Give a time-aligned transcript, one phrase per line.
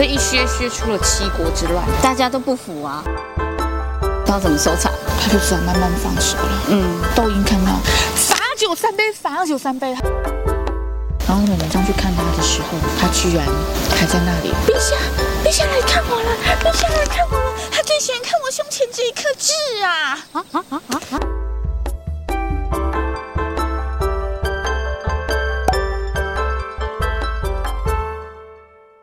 [0.00, 3.04] 这一削削出了七国之乱，大家都不服啊，
[4.00, 6.62] 不知道怎么收场，他就只好慢慢放手了。
[6.68, 7.72] 嗯，窦婴看到
[8.16, 9.88] 罚酒三杯，罚酒三杯。
[11.28, 13.44] 然后呢，武上去看他的时候，他居然
[13.94, 14.54] 还在那里。
[14.66, 14.96] 陛下，
[15.44, 16.30] 陛下来看我了，
[16.64, 19.52] 陛下来看我了，他最喜欢看我胸前这一颗痣！
[19.84, 20.89] 啊啊啊啊！